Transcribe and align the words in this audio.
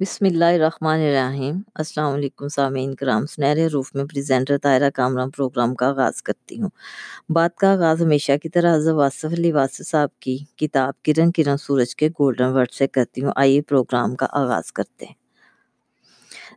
بسم 0.00 0.24
اللہ 0.24 0.44
الرحمن 0.44 1.00
الرحیم۔ 1.00 1.60
السلام 1.74 2.12
علیکم 2.14 2.48
سامعین 2.48 2.94
کرام۔ 2.94 3.26
سنہرے 3.26 3.66
روف 3.66 3.94
میں 3.94 4.04
پریزنٹر 4.04 4.58
طاہرہ 4.58 4.90
کامران 4.90 5.30
پروگرام 5.30 5.74
کا 5.74 5.88
آغاز 5.88 6.22
کرتی 6.22 6.60
ہوں۔ 6.60 6.68
بات 7.28 7.56
کا 7.56 7.72
آغاز 7.72 8.02
ہمیشہ 8.02 8.32
کی 8.42 8.48
طرح 8.48 8.76
حضرت 8.76 8.94
واصف 8.94 9.24
علی 9.24 9.52
واصف 9.52 9.88
صاحب 9.88 10.20
کی 10.20 10.38
کتاب 10.56 11.02
کرن 11.02 11.32
کرن 11.32 11.56
سورج 11.56 11.96
کے 11.96 12.08
گولڈن 12.08 12.44
ورڈ 12.44 12.70
سے 12.70 12.86
کرتی 12.88 13.24
ہوں۔ 13.24 13.32
آئیے 13.36 13.62
پروگرام 13.62 14.14
کا 14.14 14.26
آغاز 14.32 14.72
کرتے 14.72 15.06
ہیں۔ 15.06 15.14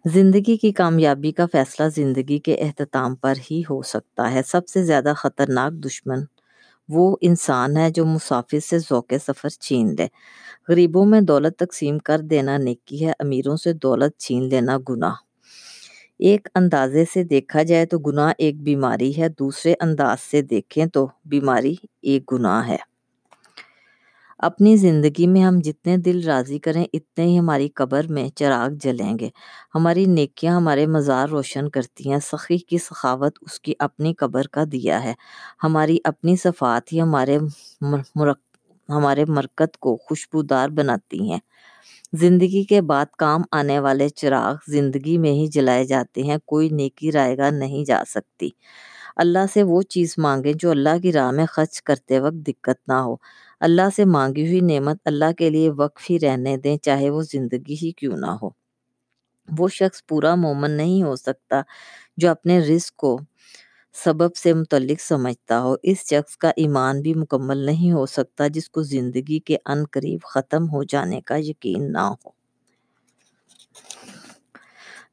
زندگی 0.06 0.58
کی 0.58 0.72
کامیابی 0.72 1.32
کا 1.32 1.46
فیصلہ 1.52 1.90
زندگی 1.96 2.40
کے 2.40 2.54
اختتام 2.56 3.16
پر 3.16 3.34
ہی 3.52 3.62
ہو 3.70 3.82
سکتا 3.82 4.32
ہے۔ 4.32 4.42
سب 4.48 4.68
سے 4.68 4.84
زیادہ 4.84 5.14
خطرناک 5.18 5.74
دشمن 5.74 6.20
وہ 6.92 7.18
انسان 7.22 7.78
ہے 7.78 7.90
جو 7.90 8.06
مسافر 8.06 8.60
سے 8.60 8.80
ذوق 8.80 9.14
سفر 9.28 9.50
چھین 9.50 9.96
لے۔ 10.00 10.08
غریبوں 10.70 11.06
میں 11.06 11.22
دولت 11.22 11.58
تقسیم 11.58 12.00
کر 12.00 12.20
دینا 12.20 12.58
نیکی 12.58 13.06
ہے، 13.06 13.12
امیروں 13.20 13.56
سے 13.56 13.74
دولت 13.74 14.18
چھین 14.18 14.50
لینا 14.50 14.78
گناہ۔ 14.90 15.14
ایک 16.20 16.48
اندازے 16.56 17.06
سے 17.14 17.24
دیکھا 17.24 17.64
جائے 17.64 17.86
تو 17.86 18.00
گناہ 18.00 18.34
ایک 18.38 18.62
بیماری 18.62 19.18
ہے، 19.18 19.30
دوسرے 19.30 19.74
انداز 19.80 20.22
سے 20.22 20.42
دیکھیں 20.42 20.86
تو 20.86 21.08
بیماری 21.26 21.76
ایک 22.02 22.34
گناہ 22.34 22.68
ہے۔ 22.68 22.91
اپنی 24.42 24.76
زندگی 24.78 25.28
میں 25.28 25.42
ہم 25.44 25.60
جتنے 25.64 25.98
دل 25.98 26.22
راضی 26.26 26.60
کریں، 26.60 26.86
اتنے 26.94 27.26
ہی 27.26 27.40
ہماری 27.40 27.68
قبر 27.76 28.08
میں 28.10 28.30
چراغ 28.30 28.70
جلیں 28.74 29.20
گے۔ 29.20 29.30
ہماری 29.76 30.06
نیکیاں 30.06 30.56
ہمارے 30.56 30.86
مزار 30.88 31.30
روشن 31.30 31.70
کرتی 31.70 32.12
ہیں، 32.12 32.20
سخی 32.24 32.58
کی 32.58 32.78
سخاوت 32.78 33.38
اس 33.42 33.60
کی 33.60 33.74
اپنی 33.80 34.14
قبر 34.14 34.48
کا 34.48 34.64
دیا 34.72 35.04
ہے۔ 35.04 35.14
ہماری 35.64 35.98
اپنی 36.04 36.36
صفات 36.36 36.94
ہی 36.94 37.02
ہمارے 37.02 37.38
ہمارے 38.90 39.26
مرکت 39.28 39.78
کو 39.78 39.98
خوشبودار 39.98 40.70
بناتی 40.70 41.32
ہیں۔ 41.32 41.40
زندگی 42.14 42.64
کے 42.64 42.82
بعد 42.82 43.06
کام 43.18 43.42
آنے 43.52 43.80
والے 43.80 44.10
چراغ 44.10 44.56
زندگی 44.68 45.18
میں 45.18 45.32
ہی 45.32 45.48
جلائے 45.48 45.84
جاتے 45.86 46.24
ہیں، 46.24 46.38
کوئی 46.46 46.70
نیکی 46.70 47.12
رائے 47.12 47.38
گا 47.38 47.50
نہیں 47.50 47.86
جا 47.86 48.04
سکتی۔ 48.08 48.50
اللہ 49.22 49.46
سے 49.54 49.64
وہ 49.64 49.82
چیز 49.82 50.14
مانگیں 50.18 50.54
جو 50.54 50.72
اللہ 50.72 50.98
کی 51.02 51.12
راہ 51.14 51.32
میں 51.32 51.46
خرچ 51.46 51.82
کرتے 51.82 52.20
وقت 52.20 52.48
دقت 52.48 52.90
نہ 52.90 52.94
ہو۔ 52.94 53.16
اللہ 53.60 53.90
سے 53.96 54.06
مانگی 54.06 54.48
ہوئی 54.48 54.60
نعمت 54.62 54.98
اللہ 55.06 55.32
کے 55.38 55.50
لیے 55.50 55.70
وقف 55.78 56.10
ہی 56.10 56.20
رہنے 56.20 56.58
دیں 56.58 56.78
چاہے 56.78 57.10
وہ 57.10 57.22
زندگی 57.32 57.76
ہی 57.82 57.92
کیوں 57.92 58.18
نہ 58.18 58.32
ہو۔ 58.42 58.50
وہ 59.50 59.68
شخص 59.68 60.06
پورا 60.08 60.36
مومن 60.36 60.72
نہیں 60.72 61.04
ہو 61.04 61.16
سکتا 61.16 61.62
جو 62.18 62.30
اپنے 62.32 62.60
رزق 62.60 62.96
کو 62.96 63.20
سبب 63.96 64.36
سے 64.36 64.54
متعلق 64.54 65.02
سمجھتا 65.02 65.62
ہو۔ 65.62 65.76
اس 65.84 65.98
شخص 66.10 66.38
کا 66.38 66.52
ایمان 66.56 67.02
بھی 67.02 67.14
مکمل 67.14 67.58
نہیں 67.58 67.92
ہو 67.92 68.06
سکتا 68.06 68.48
جس 68.48 68.70
کو 68.70 68.82
زندگی 68.84 69.40
کے 69.40 69.58
ان 69.66 69.84
قریب 69.92 70.20
ختم 70.24 70.70
ہو 70.70 70.84
جانے 70.84 71.22
کا 71.22 71.36
یقین 71.40 71.92
نہ 71.92 72.08
ہو۔ 72.16 72.41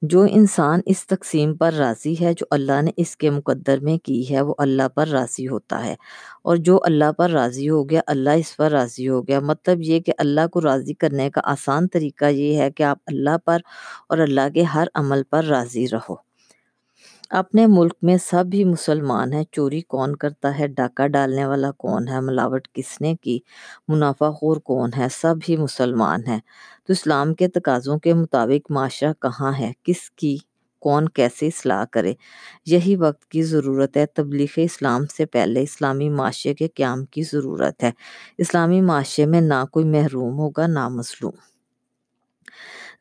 جو 0.02 0.26
انسان 0.30 0.80
اس 0.86 1.06
تقسیم 1.06 1.54
پر 1.56 1.72
راضی 1.72 2.14
ہے، 2.20 2.32
جو 2.34 2.46
اللہ 2.50 2.82
نے 2.82 2.90
اس 2.96 3.16
کے 3.16 3.30
مقدر 3.30 3.80
میں 3.80 3.98
کی 3.98 4.34
ہے، 4.34 4.40
وہ 4.40 4.54
اللہ 4.58 4.88
پر 4.94 5.08
راضی 5.08 5.48
ہوتا 5.48 5.84
ہے۔ 5.84 5.94
اور 6.42 6.56
جو 6.56 6.80
اللہ 6.84 7.12
پر 7.18 7.30
راضی 7.30 7.68
ہو 7.68 7.90
گیا، 7.90 8.00
اللہ 8.06 8.30
اس 8.30 8.56
پر 8.56 8.70
راضی 8.70 9.08
ہو 9.08 9.26
گیا۔ 9.28 9.40
مطلب 9.40 9.82
یہ 9.82 10.00
کہ 10.00 10.12
اللہ 10.18 10.46
کو 10.46 10.60
راضی 10.60 10.94
کرنے 10.94 11.30
کا 11.30 11.40
آسان 11.44 11.88
طریقہ 11.88 12.24
یہ 12.24 12.56
ہے 12.56 12.70
کہ 12.70 12.82
آپ 12.82 12.98
اللہ 13.06 13.36
پر 13.44 13.58
اور 14.08 14.18
اللہ 14.18 14.48
کے 14.54 14.62
ہر 14.62 14.86
عمل 14.94 15.22
پر 15.30 15.44
راضی 15.44 15.86
رہو۔ 15.92 16.27
اپنے 17.30 17.66
ملک 17.66 17.92
میں 18.02 18.16
سب 18.16 18.44
ہی 18.52 18.64
مسلمان 18.64 19.32
ہیں، 19.32 19.44
چوری 19.52 19.80
کون 19.80 20.16
کرتا 20.16 20.58
ہے، 20.58 20.68
ڈاکہ 20.68 21.06
ڈالنے 21.06 21.44
والا 21.44 21.70
کون 21.70 22.08
ہے، 22.08 22.20
ملاوٹ 22.20 22.68
کس 22.72 23.00
نے 23.00 23.14
کی، 23.16 23.38
منافع 23.88 24.30
خور 24.30 24.56
کون 24.56 24.90
ہے 24.96 25.06
سب 25.10 25.34
ہی 25.48 25.56
مسلمان 25.56 26.20
ہیں۔ 26.26 26.38
تو 26.86 26.92
اسلام 26.92 27.34
کے 27.34 27.48
تقاضوں 27.48 27.98
کے 27.98 28.14
مطابق 28.14 28.70
معاشرہ 28.70 29.12
کہاں 29.12 29.52
ہے، 29.58 29.72
کس 29.82 30.10
کی، 30.10 30.38
کون 30.78 31.08
کیسے 31.08 31.46
اصلاح 31.46 31.84
کرے؟ 31.90 32.14
یہی 32.66 32.96
وقت 32.96 33.26
کی 33.26 33.42
ضرورت 33.42 33.96
ہے۔ 33.96 34.06
تبلیغ 34.06 34.48
اسلام 34.56 35.06
سے 35.06 35.26
پہلے 35.26 35.62
اسلامی 35.62 36.08
معاشرے 36.08 36.54
کے 36.54 36.68
قیام 36.68 37.04
کی 37.04 37.22
ضرورت 37.22 37.82
ہے۔ 37.84 37.90
اسلامی 38.38 38.80
معاشرے 38.80 39.26
میں 39.26 39.40
نہ 39.40 39.64
کوئی 39.72 39.84
محروم 39.84 40.38
ہوگا، 40.38 40.66
نہ 40.66 40.88
مظلوم۔ 40.88 41.32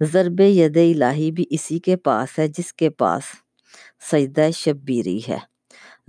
ضرب 0.01 0.39
ید 0.39 0.77
الہی 0.77 1.31
بھی 1.31 1.45
اسی 1.49 1.79
کے 1.79 1.95
پاس 1.95 2.39
ہے، 2.39 2.47
جس 2.47 2.73
کے 2.73 2.89
پاس 2.89 3.23
سجدہ 4.01 4.49
شبیری 4.53 5.19
ہے۔ 5.27 5.37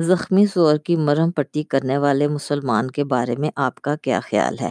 زخمی 0.03 0.47
سور 0.47 0.77
کی 0.77 0.97
مرہم 0.97 1.31
پٹی 1.31 1.63
کرنے 1.63 1.99
والے 1.99 2.29
مسلمان 2.29 2.91
کے 2.91 3.05
بارے 3.05 3.35
میں 3.39 3.51
آپ 3.57 3.81
کا 3.81 3.97
کیا 3.97 4.21
خیال 4.21 4.59
ہے؟ 4.61 4.71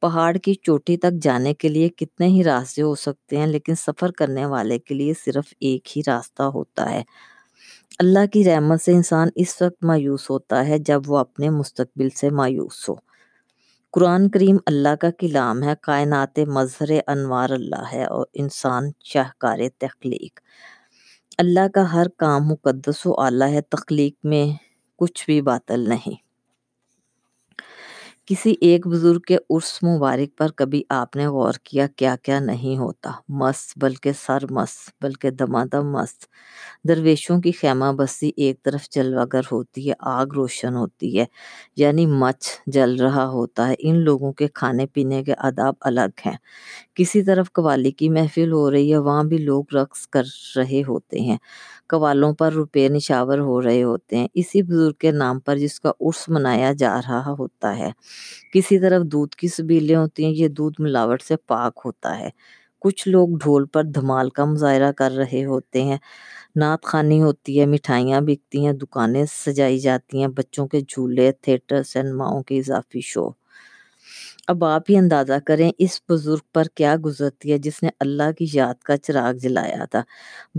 پہاڑ 0.00 0.36
کی 0.36 0.54
چوٹی 0.54 0.96
تک 0.96 1.22
جانے 1.22 1.54
کے 1.54 1.68
لیے 1.68 1.88
کتنے 1.88 2.26
ہی 2.26 2.44
راستے 2.44 2.82
ہو 2.82 2.94
سکتے 2.94 3.36
ہیں، 3.36 3.46
لیکن 3.46 3.74
سفر 3.74 4.10
کرنے 4.10 4.46
والے 4.46 4.78
کے 4.78 4.94
لیے 4.94 5.12
صرف 5.24 5.44
ایک 5.60 5.96
ہی 5.96 6.02
راستہ 6.06 6.42
ہوتا 6.42 6.90
ہے۔ 6.90 7.02
اللہ 7.98 8.26
کی 8.32 8.44
رحمت 8.44 8.82
سے 8.82 8.92
انسان 8.92 9.28
اس 9.34 9.62
وقت 9.62 9.84
مایوس 9.84 10.30
ہوتا 10.30 10.66
ہے 10.66 10.78
جب 10.78 11.02
وہ 11.06 11.18
اپنے 11.18 11.50
مستقبل 11.50 12.08
سے 12.10 12.30
مایوس 12.30 12.88
ہو۔ 12.88 12.94
قرآن 13.92 14.28
کریم 14.28 14.56
اللہ 14.66 14.94
کا 15.00 15.10
کلام 15.10 15.62
ہے، 15.62 15.74
کائنات 15.82 16.38
مظہر 16.38 16.90
انوار 17.06 17.50
اللہ 17.50 17.84
ہے 17.92 18.04
اور 18.04 18.26
انسان 18.34 18.90
شاہکار 19.04 19.58
تخلیق۔ 19.78 20.40
اللہ 21.38 21.68
کا 21.74 21.92
ہر 21.92 22.08
کام 22.16 22.46
مقدس 22.48 23.06
و 23.06 23.20
اعلیٰ 23.20 23.48
ہے، 23.48 23.60
تخلیق 23.68 24.14
میں 24.24 24.46
کچھ 24.98 25.24
بھی 25.26 25.40
باطل 25.42 25.88
نہیں۔ 25.88 26.16
کسی 28.26 28.54
ایک 28.60 28.86
بزرگ 28.86 29.20
کے 29.20 29.36
عرس 29.50 29.78
مبارک 29.82 30.38
پر 30.38 30.50
کبھی 30.56 30.82
آپ 30.88 31.16
نے 31.16 31.26
غور 31.26 31.52
کیا 31.64 31.86
کیا 31.96 32.16
کیا 32.22 32.38
نہیں 32.40 32.78
ہوتا؟ 32.78 33.10
مست 33.28 33.72
بلکہ 33.78 34.12
سر 34.26 34.38
مست 34.50 34.90
بلکہ 35.02 35.30
دمادم 35.30 35.90
مست 35.92 36.26
درویشوں 36.88 37.40
کی 37.40 37.52
خیمہ 37.52 37.92
بستی 37.96 38.30
ایک 38.36 38.62
طرف 38.62 38.88
جلوگر 38.90 39.42
ہوتی 39.52 39.88
ہے، 39.88 39.94
آگ 40.00 40.26
روشن 40.34 40.76
ہوتی 40.76 41.18
ہے 41.20 41.24
یعنی 41.76 42.06
مچ 42.06 42.46
جل 42.66 42.96
رہا 42.96 43.26
ہوتا 43.28 43.68
ہے۔ 43.68 43.74
ان 43.78 43.96
لوگوں 44.00 44.32
کے 44.32 44.48
کھانے 44.54 44.86
پینے 44.86 45.24
کے 45.24 45.34
آداب 45.38 45.74
الگ 45.80 46.20
ہیں۔ 46.26 46.36
کسی 46.98 47.22
طرف 47.22 47.52
قوالی 47.52 47.90
کی 47.90 48.08
محفل 48.08 48.52
ہو 48.52 48.70
رہی 48.70 48.92
ہے، 48.92 48.98
وہاں 48.98 49.24
بھی 49.24 49.38
لوگ 49.38 49.64
رقص 49.74 50.06
کر 50.06 50.22
رہے 50.56 50.82
ہوتے 50.88 51.20
ہیں۔ 51.20 51.36
قوالوں 51.88 52.32
پر 52.34 52.52
روپے 52.52 52.88
نشاور 52.88 53.38
ہو 53.38 53.62
رہے 53.62 53.82
ہوتے 53.82 54.16
ہیں۔ 54.16 54.28
اسی 54.34 54.62
بزرگ 54.62 54.92
کے 54.92 55.10
نام 55.10 55.40
پر 55.40 55.56
جس 55.56 55.80
کا 55.80 55.92
عرس 56.00 56.28
منایا 56.28 56.72
جا 56.72 56.98
رہا 56.98 57.34
ہوتا 57.38 57.78
ہے۔ 57.78 57.90
کسی 58.54 58.78
طرف 58.78 59.02
دودھ 59.04 59.36
کی 59.36 59.48
سبیلیں 59.48 59.96
ہوتی 59.96 60.24
ہیں، 60.24 60.32
یہ 60.32 60.48
دودھ 60.48 60.80
ملاوٹ 60.80 61.22
سے 61.22 61.36
پاک 61.36 61.80
ہوتا 61.84 62.18
ہے۔ 62.18 62.30
کچھ 62.80 63.08
لوگ 63.08 63.28
ڈھول 63.28 63.66
پر 63.66 63.84
دھمال 63.84 64.30
کا 64.30 64.44
مظاہرہ 64.44 64.92
کر 64.92 65.12
رہے 65.12 65.44
ہوتے 65.44 65.82
ہیں۔ 65.82 65.98
نعت 66.56 66.84
خانی 66.84 67.22
ہوتی 67.22 67.60
ہے، 67.60 67.66
مٹھائیاں 67.66 68.20
بکتی 68.20 68.66
ہیں، 68.66 68.72
دکانیں 68.72 69.24
سجائی 69.46 69.78
جاتی 69.78 70.20
ہیں۔ 70.20 70.28
بچوں 70.28 70.66
کے 70.68 70.80
جھولے، 70.80 71.32
تھیٹر 71.42 71.82
سنیماؤں 71.82 72.42
کے 72.42 72.58
اضافی 72.58 73.00
شو۔ 73.00 73.28
اب 74.48 74.64
آپ 74.64 74.82
ہی 74.90 74.96
اندازہ 74.96 75.32
کریں 75.44 75.70
اس 75.78 76.00
بزرگ 76.08 76.38
پر 76.54 76.64
کیا 76.74 76.94
گزرتی 77.04 77.52
ہے 77.52 77.58
جس 77.58 77.82
نے 77.82 77.88
اللہ 78.00 78.30
کی 78.38 78.46
یاد 78.52 78.74
کا 78.82 78.96
چراغ 78.96 79.32
جلایا 79.32 79.84
تھا۔ 79.84 80.02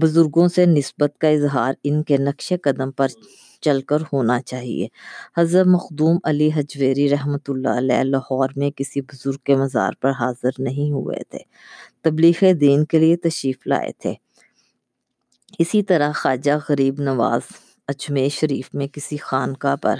بزرگوں 0.01 0.47
سے 0.47 0.65
نسبت 0.65 1.17
کا 1.17 1.27
اظہار 1.27 1.73
ان 1.83 2.03
کے 2.03 2.17
نقش 2.17 2.53
قدم 2.63 2.91
پر 2.91 3.07
چل 3.61 3.81
کر 3.81 4.01
ہونا 4.13 4.41
چاہیے۔ 4.41 4.87
حضرت 5.37 5.67
مخدوم 5.67 6.17
علی 6.23 6.49
حجویری 6.55 7.09
رحمۃ 7.09 7.45
اللہ 7.47 7.77
علیہ 7.77 8.03
لاہور 8.03 8.49
میں 8.55 8.71
کسی 8.75 9.01
بزرگ 9.01 9.37
کے 9.43 9.55
مزار 9.55 9.91
پر 10.01 10.11
حاضر 10.19 10.61
نہیں 10.61 10.91
ہوئے 10.91 11.23
تھے۔ 11.29 11.39
تبلیغ 12.01 12.43
دین 12.61 12.85
کے 12.85 12.99
لیے 12.99 13.15
تشریف 13.17 13.67
لائے 13.67 13.91
تھے۔ 13.99 14.13
اسی 15.59 15.83
طرح 15.83 16.11
خواجہ 16.15 16.51
غریب 16.69 17.01
نواز 17.01 17.41
اجمیر 17.87 18.29
شریف 18.29 18.69
میں 18.73 18.87
کسی 18.93 19.17
خانقاہ 19.17 19.75
پر 19.75 19.95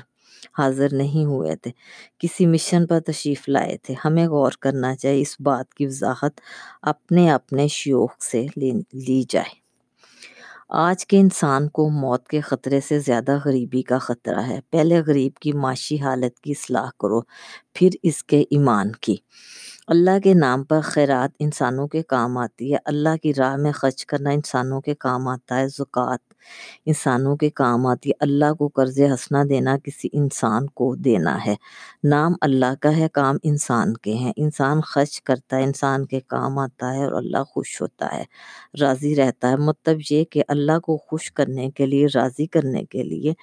حاضر 0.57 0.87
نہیں 0.91 1.25
ہوئے 1.25 1.55
تھے۔ 1.55 1.71
کسی 2.19 2.45
مشن 2.47 2.87
پر 2.87 2.99
تشریف 2.99 3.49
لائے 3.49 3.77
تھے۔ 3.77 3.93
ہمیں 4.05 4.27
غور 4.27 4.51
کرنا 4.59 4.95
چاہیے 4.95 5.21
اس 5.21 5.35
بات 5.39 5.73
کی 5.73 5.85
وضاحت 5.85 6.41
اپنے 6.81 7.31
اپنے 7.31 7.67
شیوخ 7.67 8.11
سے 8.19 8.45
لی 8.93 9.23
جائے۔ 9.29 9.59
آج 10.69 11.05
کے 11.05 11.19
انسان 11.19 11.69
کو 11.69 11.89
موت 11.89 12.27
کے 12.27 12.41
خطرے 12.41 12.79
سے 12.79 12.99
زیادہ 12.99 13.37
غریبی 13.45 13.81
کا 13.81 13.97
خطرہ 13.97 14.39
ہے۔ 14.39 14.59
پہلے 14.69 15.01
غریب 15.07 15.33
کی 15.35 15.51
معاشی 15.53 15.99
حالت 15.99 16.39
کی 16.39 16.51
اصلاح 16.51 16.89
کرو، 16.99 17.21
پھر 17.73 17.89
اس 18.03 18.23
کے 18.23 18.43
ایمان 18.49 18.91
کی۔ 18.91 19.15
اللہ 19.89 20.19
کے 20.23 20.33
نام 20.33 20.63
پر 20.63 20.79
خیرات 20.83 21.35
انسانوں 21.39 21.87
کے 21.87 22.01
کام 22.03 22.37
آتی 22.37 22.73
ہے۔ 22.73 22.77
اللہ 22.85 23.15
کی 23.23 23.33
راہ 23.33 23.55
میں 23.55 23.71
خرچ 23.71 24.05
کرنا 24.05 24.29
انسانوں 24.29 24.81
کے 24.81 24.95
کام 24.95 25.27
آتا 25.27 25.59
ہے۔ 25.59 25.67
زکوٰۃ 25.67 26.17
انسانوں 26.85 27.35
کے 27.37 27.49
کام 27.49 27.87
آتی 27.87 28.09
ہے۔ 28.09 28.13
اللہ 28.19 28.53
کو 28.53 28.67
قرض 28.67 28.99
ہنسنا 28.99 29.43
دینا 29.49 29.77
کسی 29.83 30.07
انسان 30.13 30.67
کو 30.67 30.95
دینا 30.95 31.45
ہے۔ 31.45 31.55
نام 32.03 32.33
اللہ 32.41 32.75
کا 32.81 32.97
ہے، 32.97 33.07
کام 33.13 33.35
انسان 33.43 33.93
کے 33.93 34.13
ہیں۔ 34.13 34.33
انسان 34.37 34.81
خرچ 34.81 35.21
کرتا 35.21 35.57
ہے، 35.57 35.63
انسان 35.63 36.05
کے 36.05 36.19
کام 36.27 36.59
آتا 36.59 36.93
ہے 36.93 37.05
اور 37.05 37.13
اللہ 37.13 37.43
خوش 37.43 37.81
ہوتا 37.81 38.17
ہے، 38.17 38.23
راضی 38.81 39.15
رہتا 39.15 39.49
ہے۔ 39.49 39.55
مطلب 39.55 39.97
یہ 40.11 40.23
کہ 40.23 40.43
اللہ 40.47 40.79
کو 40.79 40.97
خوش 40.97 41.31
کرنے 41.31 41.69
کے 41.71 41.85
لیے، 41.85 42.07
راضی 42.15 42.45
کرنے 42.45 42.83
کے 42.83 43.03
لیے 43.03 43.33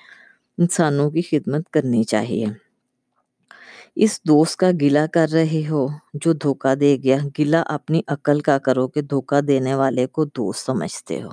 انسانوں 0.59 1.11
کی 1.11 1.23
خدمت 1.23 1.71
کرنی 1.71 2.05
چاہیے۔ 2.05 2.47
اس 3.97 4.21
دوست 4.25 4.57
کا 4.57 4.71
گلہ 4.81 5.07
کر 5.13 5.27
رہے 5.33 5.63
ہو 5.71 5.87
جو 6.15 6.33
دھوکہ 6.33 6.75
دے 6.75 6.97
گیا۔ 7.03 7.17
گلہ 7.39 7.57
اپنی 7.67 8.01
عقل 8.07 8.41
کا 8.41 8.59
کرو 8.59 8.89
کہ 8.89 9.01
دھوکہ 9.01 9.41
دینے 9.41 9.75
والے 9.75 10.07
کو 10.07 10.25
دوست 10.25 10.67
سمجھتے 10.67 11.23
ہو۔ 11.23 11.29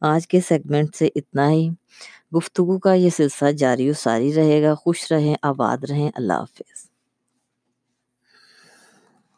آج 0.00 0.28
کے 0.28 0.40
سیگمنٹ 0.40 0.96
سے 0.96 1.08
اتنا 1.14 1.50
ہی۔ 1.50 1.68
گفتگو 2.36 2.78
کا 2.78 2.94
یہ 2.94 3.10
سلسلہ 3.10 3.50
جاری 3.52 3.90
و 3.90 3.92
ساری 3.92 4.34
رہے 4.34 4.62
گا۔ 4.62 4.74
خوش 4.74 5.12
رہیں، 5.12 5.34
آباد 5.42 5.84
رہیں۔ 5.84 6.10
اللہ 6.14 6.32
حافظ۔ 6.32 6.89